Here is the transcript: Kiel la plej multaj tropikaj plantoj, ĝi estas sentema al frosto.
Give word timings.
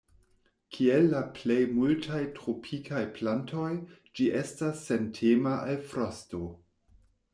Kiel 0.75 1.03
la 1.09 1.19
plej 1.39 1.57
multaj 1.79 2.21
tropikaj 2.39 3.03
plantoj, 3.19 3.69
ĝi 4.21 4.31
estas 4.41 4.83
sentema 4.89 5.53
al 5.67 5.79
frosto. 5.93 6.43